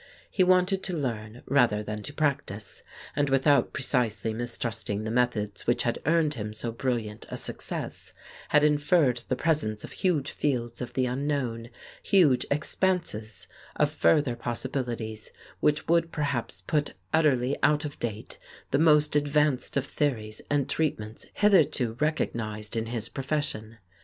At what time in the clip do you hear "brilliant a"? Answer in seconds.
6.71-7.37